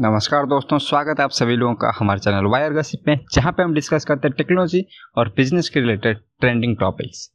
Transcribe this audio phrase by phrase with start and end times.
[0.00, 3.62] नमस्कार दोस्तों, स्वागत है आप सभी लोगों का हमारे चैनल वायर गसिप में, जहाँ पे
[3.62, 4.80] हम डिस्कस करते हैं टेक्नोलॉजी
[5.18, 7.28] और बिज़नेस के रिलेटेड ट्रेंडिंग टॉपिक्स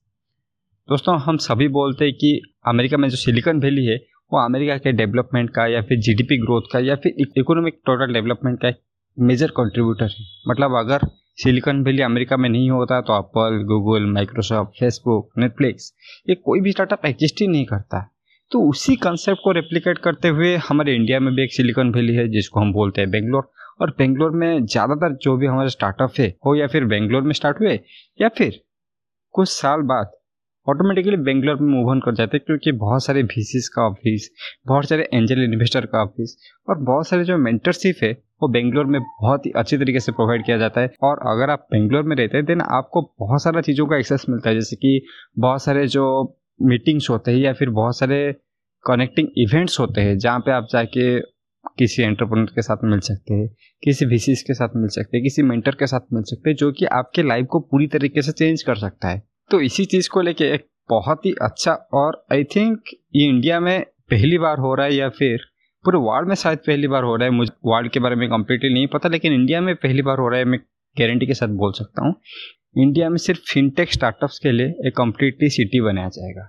[0.90, 2.32] दोस्तों, हम सभी बोलते हैं कि
[2.68, 3.98] अमेरिका में जो सिलिकॉन वैली है,
[4.32, 8.60] वो अमेरिका के डेवलपमेंट का या फिर जीडीपी ग्रोथ का या फिर इकोनॉमिक टोटल डेवलपमेंट
[8.62, 8.82] का एक
[9.18, 11.08] मेजर कंट्रीब्यूटर है। मतलब अगर
[11.38, 15.94] सिलिकॉन वैली अमेरिका में नहीं होता तो Apple Google Microsoft Facebook Netflix
[16.30, 18.08] ये कोई भी स्टार्टअप एग्जिस्ट ही नहीं करता।
[18.52, 22.28] तो उसी कंसेप्ट को रेप्लिकेट करते हुए हमारे इंडिया में भी एक सिलिकॉन वैली है,
[22.28, 23.50] जिसको हम बोलते हैं बेंगलोर
[23.82, 27.60] और बेंगलोर में ज़्यादातर जो भी हमारे स्टार्टअप है, हो या फिर बेंगलोर में स्टार्ट
[27.62, 27.80] हुए,
[28.20, 28.62] या फिर
[29.36, 30.12] कुछ साल बाद
[30.68, 34.30] ऑटोमेटिकली बेंगलोर में मूव ऑन कर जाते हैं, क्योंकि बहुत सारे वीसीस का ऑफ़िस
[34.68, 36.36] बहुत सारे एंजल इन्वेस्टर का ऑफ़िस
[36.68, 40.46] और बहुत सारे जो मेंटरशिप है, वो बेंगलोर में बहुत ही अच्छी तरीके से प्रोवाइड
[40.46, 43.86] किया जाता है। और अगर आप बेंगलोर में रहते हैं देन आपको बहुत सारा चीज़ों
[43.88, 45.02] का एक्सेस मिलता है, जैसे कि
[45.40, 46.06] बहुत सारे जो
[46.60, 48.20] मीटिंग्स होते हैं या फिर बहुत सारे
[48.86, 51.20] कनेक्टिंग इवेंट्स होते हैं, जहाँ पे आप जाके
[51.78, 53.48] किसी एंटरप्रेन्योर के साथ मिल सकते हैं,
[53.84, 56.72] किसी वीसीस के साथ मिल सकते हैं, किसी मेंटर के साथ मिल सकते हैं, जो
[56.72, 60.22] कि आपके लाइफ को पूरी तरीके से चेंज कर सकता है। तो इसी चीज़ को
[60.22, 62.82] लेके एक बहुत ही अच्छा और आई थिंक
[63.16, 65.46] ये इंडिया में पहली बार हो रहा है या फिर
[65.86, 68.74] पूरे वर्ल्ड में शायद पहली बार हो रहा है, मुझे वर्ल्ड के बारे में कम्प्लीटली
[68.74, 70.60] नहीं पता, लेकिन इंडिया में पहली बार हो रहा है, मैं
[70.98, 72.14] गारंटी के साथ बोल सकता हूँ।
[72.76, 76.48] इंडिया में सिर्फ़ फिनटेक स्टार्टअप्स के लिए एक कम्प्लीटली सिटी बनाया जाएगा।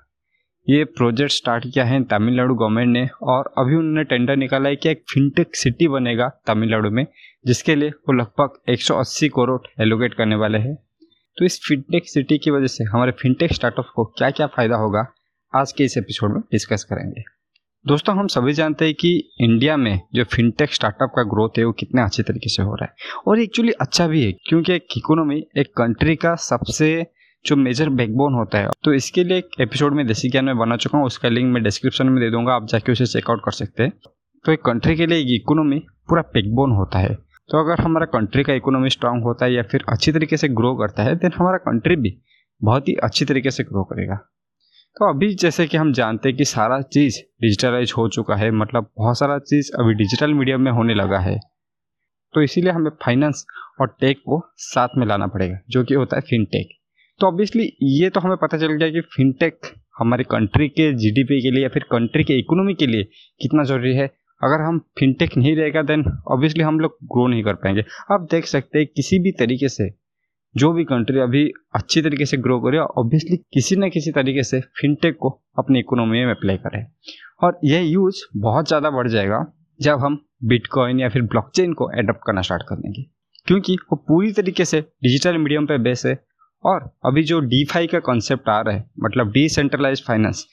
[0.69, 4.89] ये प्रोजेक्ट स्टार्ट किया है तमिलनाडु गवर्नमेंट ने और अभी उन्होंने टेंडर निकाला है कि
[4.89, 7.07] एक फिनटेक सिटी बनेगा तमिलनाडु में,
[7.47, 10.75] जिसके लिए वो लगभग 180 करोड़ एलोकेट करने वाले हैं।
[11.37, 15.07] तो इस फिनटेक सिटी की वजह से हमारे फिनटेक स्टार्टअप को क्या क्या फ़ायदा होगा,
[15.53, 17.36] आज के इस एपिसोड में डिस्कस करेंगे।
[17.89, 21.73] दोस्तों, हम सभी जानते हैं कि इंडिया में जो फिनटेक स्टार्टअप का ग्रोथ है, वो
[21.73, 22.95] कितने अच्छे तरीके से हो रहा है।
[23.27, 27.07] और एक्चुअली अच्छा भी है, क्योंकि एक इकोनॉमी एक कंट्री का सबसे
[27.47, 30.77] जो मेजर बैकबोन होता है। तो इसके लिए एक एपिसोड में देसी ज्ञान में बना
[30.77, 33.83] चुका हूँ, उसका लिंक मैं डिस्क्रिप्शन में दे दूँगा, आप जाके उसे चेकआउट कर सकते
[33.83, 33.93] हैं।
[34.45, 37.15] तो एक कंट्री के लिए एक इकोनॉमी पूरा बैकबोन होता है।
[37.51, 40.75] तो अगर हमारा कंट्री का इकोनॉमी स्ट्रांग होता है या फिर अच्छी तरीके से ग्रो
[40.75, 42.19] करता है देन हमारा कंट्री भी
[42.63, 44.19] बहुत ही अच्छी तरीके से ग्रो करेगा।
[44.97, 48.89] तो अभी जैसे कि हम जानते हैं कि सारा चीज़ डिजिटलाइज हो चुका है मतलब
[48.99, 51.37] बहुत सारा चीज़ अभी डिजिटल मीडियम में होने लगा है।
[52.35, 53.45] तो इसीलिए हमें फाइनेंस
[53.81, 56.69] और टेक को साथ में लाना पड़ेगा, जो कि होता है फिनटेक
[57.21, 59.67] तो ऑब्वियसली ये तो हमें पता चल गया कि फिनटेक
[59.99, 63.05] हमारे कंट्री के जीडीपी के लिए या फिर कंट्री के इकोनॉमी के लिए
[63.41, 64.07] कितना ज़रूरी है।
[64.41, 68.47] अगर हम फिनटेक नहीं रहेगा देन ऑब्वियसली हम लोग ग्रो नहीं कर पाएँगे। आप देख
[68.47, 69.91] सकते हैं किसी भी तरीके से
[70.57, 71.45] जो भी कंट्री अभी
[71.75, 76.25] अच्छी तरीके से ग्रो करे ऑब्वियसली किसी न किसी तरीके से फिनटेक को अपनी इकोनॉमी
[76.25, 76.85] में अप्लाई करें।
[77.43, 79.45] और यह यूज़ बहुत ज़्यादा बढ़ जाएगा
[79.81, 83.03] जब हम बिटकॉइन या फिर ब्लॉकचेन को एडप्ट करना स्टार्ट कर देंगे
[83.47, 86.19] क्योंकि वो पूरी तरीके से डिजिटल मीडियम पे बेस है
[86.65, 90.47] और अभी जो डी का कॉन्सेप्ट आ रहा है मतलब डिसेंट्रलाइज फाइनेंस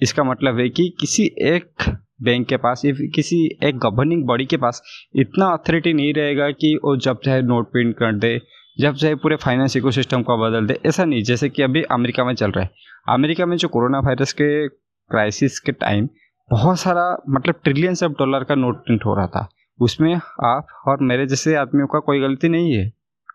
[0.00, 1.82] इसका मतलब है कि किसी एक
[2.22, 4.82] बैंक के पास या किसी एक गवर्निंग बॉडी के पास
[5.16, 8.36] इतना अथॉरिटी नहीं रहेगा कि वो जब चाहे नोट प्रिंट कर दे
[8.80, 12.34] जब चाहे पूरे फाइनेंस इकोसिस्टम को बदल दे, ऐसा नहीं, जैसे कि अभी अमेरिका में
[12.34, 12.70] चल रहा है।
[13.08, 16.08] अमेरिका में जो कोरोना वायरस के क्राइसिस के टाइम
[16.50, 19.48] बहुत सारा मतलब ट्रिलियंस ऑफ़ डॉलर का नोट प्रिंट हो रहा था।
[19.80, 22.92] उसमें आप और मेरे जैसे आदमियों का कोई गलती नहीं है।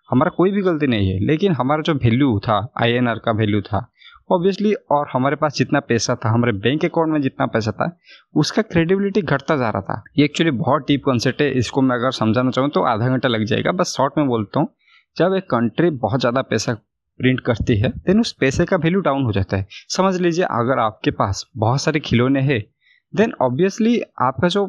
[0.09, 3.89] हमारा कोई भी गलती नहीं है, लेकिन हमारा जो वैल्यू था INR का वैल्यू था
[4.31, 7.97] ऑब्वियसली और हमारे पास जितना पैसा था, हमारे बैंक अकाउंट में जितना पैसा था,
[8.35, 12.11] उसका क्रेडिबिलिटी घटता जा रहा था। ये एक्चुअली बहुत डीप कॉन्सेप्ट है, इसको मैं अगर
[12.11, 14.67] समझाना चाहूँ तो आधा घंटा लग जाएगा, बस शॉर्ट में बोलता हूँ।
[15.17, 16.73] जब एक कंट्री बहुत ज़्यादा पैसा
[17.19, 20.79] प्रिंट करती है देन उस पैसे का वैल्यू डाउन हो जाता है। समझ लीजिए, अगर
[20.79, 22.61] आपके पास बहुत सारे खिलौने हैं
[23.13, 24.65] देन ऑब्वियसली आपका जो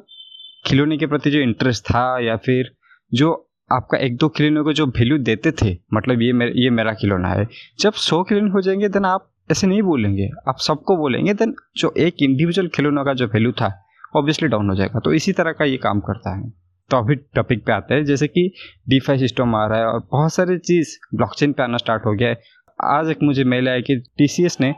[0.65, 2.71] खिलौने के प्रति जो इंटरेस्ट था या फिर
[3.13, 3.33] जो
[3.71, 7.29] आपका एक दो खिलौने को जो वैल्यू देते थे मतलब ये मेरा ये मेरा खिलौना
[7.29, 7.47] है,
[7.81, 11.93] जब सौ खिलौने हो जाएँगे देन आप ऐसे नहीं बोलेंगे। आप सबको बोलेंगे देन जो
[11.99, 13.73] एक इंडिविजुअल खिलौनों का जो वैल्यू था
[14.17, 16.53] ऑब्वियसली डाउन हो जाएगा। तो इसी तरह का ये काम करता है।
[16.91, 18.51] अभी टॉपिक पे आते हैं। जैसे कि
[18.89, 22.29] डीफाई सिस्टम आ रहा है और बहुत सारी चीज़ ब्लॉकचेन पे आना स्टार्ट हो गया
[22.29, 22.41] है।
[22.79, 24.75] आज एक मुझे मेल आया कि टीसीएस ने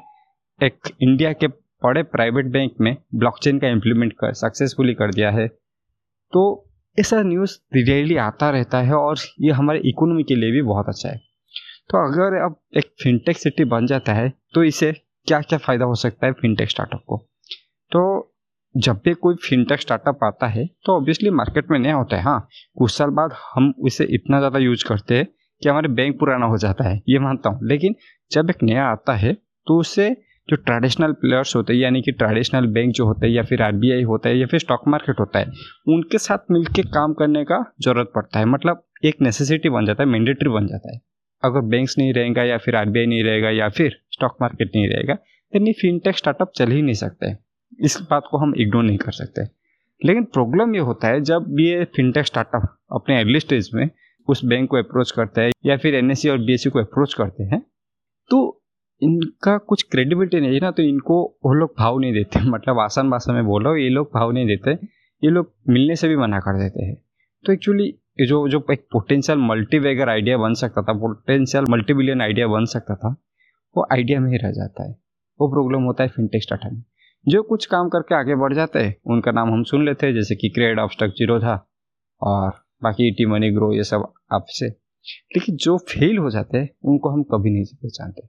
[0.60, 1.46] एक इंडिया के
[1.82, 5.46] बड़े प्राइवेट बैंक में ब्लॉकचेन का इम्प्लीमेंट कर सक्सेसफुली कर दिया है।
[6.32, 6.42] तो
[6.98, 11.08] ऐसा न्यूज़ रियली आता रहता है और ये हमारे इकोनॉमी के लिए भी बहुत अच्छा
[11.08, 11.16] है।
[11.90, 14.92] तो अगर अब एक फिनटेक सिटी बन जाता है तो इसे
[15.26, 17.16] क्या क्या फ़ायदा हो सकता है फिनटेक स्टार्टअप को?
[17.92, 18.29] तो
[18.74, 22.48] जब भी कोई फिनटेक स्टार्टअप आता है तो ऑब्वियसली मार्केट में नया होता है हाँ।
[22.78, 25.26] कुछ साल बाद हम उसे इतना ज़्यादा यूज़ करते हैं
[25.62, 27.94] कि हमारे बैंक पुराना हो जाता है, ये मानता हूँ। लेकिन
[28.30, 29.32] जब एक नया आता है
[29.66, 30.10] तो उसे
[30.48, 34.02] जो ट्रेडिशनल प्लेयर्स होते हैं, यानी कि ट्रेडिशनल बैंक जो होते हैं या फिर आरबीआई
[34.02, 35.50] होता है या फिर स्टॉक मार्केट होता है,
[35.88, 40.08] उनके साथ मिलकर काम करने का ज़रूरत पड़ता है। मतलब एक नेसेसिटी बन जाता है
[40.08, 41.00] मैंडेटरी बन जाता है।
[41.42, 45.14] अगर बैंक्स नहीं रहेगा या फिर आरबीआई नहीं रहेगा या फिर स्टॉक मार्केट नहीं रहेगा
[45.14, 47.32] तो ये फिनटेक स्टार्टअप चल ही नहीं सकते।
[47.80, 49.42] इस बात को हम इग्नोर नहीं कर सकते।
[50.04, 53.90] लेकिन प्रॉब्लम ये होता है, जब ये फिनटेक स्टार्टअप अपने अर्ली स्टेज में
[54.28, 57.60] उस बैंक को अप्रोच करता है या फिर एनएससी और बीएससी को अप्रोच करते हैं
[58.30, 58.62] तो
[59.02, 63.10] इनका कुछ क्रेडिबिलिटी नहीं है। ना तो इनको वो लोग भाव नहीं देते मतलब आसान
[63.10, 64.70] भाषा में बोलो, ये लोग भाव नहीं देते,
[65.24, 66.96] ये लोग मिलने से भी मना कर देते हैं।
[67.44, 72.46] तो एक्चुअली जो जो एक पोटेंशियल मल्टीवेगर आइडिया बन सकता था पोटेंशियल मल्टी बिलियन आइडिया
[72.46, 73.16] बन सकता था,
[73.76, 74.96] वो आइडिया में ही रह जाता है।
[75.40, 76.82] वो प्रॉब्लम होता है फिनटेक स्टार्टअप में।
[77.26, 80.34] जो कुछ काम करके आगे बढ़ जाते हैं उनका नाम हम सुन लेते हैं जैसे
[80.34, 81.66] कि क्रेड ऑफ़ ज़ीरो था
[82.22, 82.50] और
[82.82, 87.22] बाकी टी मनी ग्रो ये सब आपसे। लेकिन जो फेल हो जाते हैं उनको हम
[87.22, 88.22] कभी नहीं पहचानते।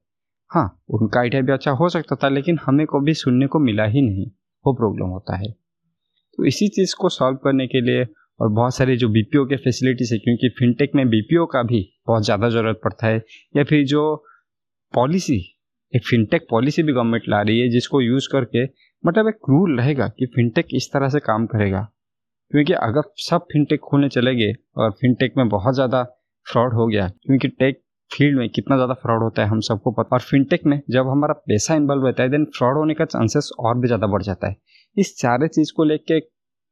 [0.52, 4.02] हाँ उनका आइडिया भी अच्छा हो सकता था, लेकिन हमें कभी सुनने को मिला ही
[4.02, 4.26] नहीं।
[4.66, 8.04] वो प्रॉब्लम होता है। तो इसी चीज़ को सॉल्व करने के लिए
[8.40, 12.26] और बहुत सारे जो बीपीओ के फैसिलिटीज़ है, क्योंकि फिनटेक में बीपीओ का भी बहुत
[12.26, 13.24] ज़्यादा ज़रूरत पड़ता है,
[13.58, 14.16] या फिर जो
[14.94, 15.51] पॉलिसी
[15.94, 18.64] एक फिनटेक पॉलिसी भी गवर्नमेंट ला रही है जिसको यूज़ करके
[19.04, 21.82] मतलब एक रूल रहेगा कि फिनटेक इस तरह से काम करेगा।
[22.52, 26.04] क्योंकि अगर सब फिनटेक खोलने चले गए और फिनटेक में बहुत ज़्यादा
[26.48, 30.16] फ्रॉड हो गया, क्योंकि टेक फ़ील्ड में कितना ज़्यादा फ्रॉड होता है हम सबको पता
[30.16, 33.78] और फिनटेक में जब हमारा पैसा इन्वॉल्व रहता है देन फ्रॉड होने का चांसेस और
[33.78, 34.56] भी ज़्यादा बढ़ जाता है।
[34.98, 36.20] इस सारे चीज़ को लेके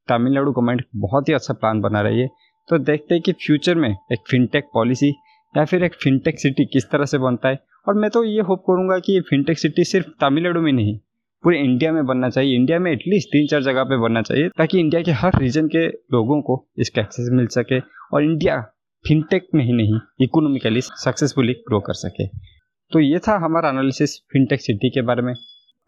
[0.08, 2.28] तमिलनाडु गवर्नमेंट बहुत ही अच्छा प्लान बना रही है।
[2.70, 5.14] तो देखते हैं कि फ्यूचर में एक फिनटेक पॉलिसी
[5.54, 7.60] या फिर एक फिनटेक सिटी किस तरह से बनता है?
[7.88, 10.98] और मैं तो ये होप करूँगा कि ये फिनटेक सिटी सिर्फ़ तमिलनाडु में नहीं,
[11.44, 14.80] पूरे इंडिया में बनना चाहिए। इंडिया में एटलीस्ट तीन चार जगह पे बनना चाहिए, ताकि
[14.80, 18.62] इंडिया के हर रीजन के लोगों को इसका एक्सेस मिल सके और इंडिया
[19.06, 22.28] फिनटेक में ही नहीं इकोनॉमिकली सक्सेसफुली ग्रो कर सके।
[22.92, 25.34] तो ये था हमारा एनालिसिस फिनटेक सिटी के बारे में।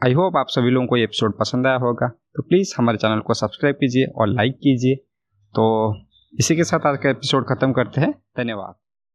[0.01, 3.19] आई होप आप सभी लोगों को ये एपिसोड पसंद आया होगा। तो प्लीज़ हमारे चैनल
[3.19, 4.95] को सब्सक्राइब कीजिए और लाइक कीजिए।
[5.53, 5.65] तो
[6.33, 8.80] इसी के साथ आज का एपिसोड ख़त्म करते हैं। धन्यवाद।